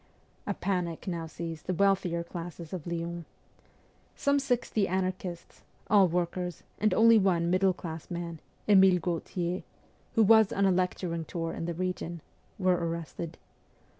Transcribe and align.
A 0.47 0.55
panic 0.55 1.05
now 1.07 1.27
seized 1.27 1.67
the 1.67 1.75
wealthier 1.75 2.23
classes 2.23 2.73
of 2.73 2.87
Lyons. 2.87 3.27
Some 4.15 4.39
sixty 4.39 4.87
anarchists 4.87 5.61
all 5.91 6.07
workers, 6.07 6.63
and 6.79 6.91
only 6.91 7.19
one 7.19 7.51
middle 7.51 7.71
class 7.73 8.09
man, 8.09 8.39
Emile 8.67 8.97
Gautier, 8.99 9.61
who 10.15 10.23
was 10.23 10.51
on 10.51 10.65
a 10.65 10.71
lecturing 10.71 11.25
tour 11.25 11.53
in 11.53 11.65
the 11.65 11.75
region 11.75 12.21
were 12.57 12.77
arrested. 12.83 13.37